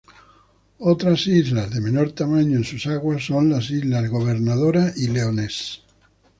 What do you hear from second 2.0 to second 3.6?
tamaño en sus aguas, son